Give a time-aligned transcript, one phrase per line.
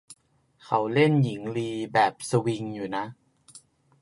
[0.63, 3.05] เขาเล่นหญิงลีแบบสวิงอยู่นะ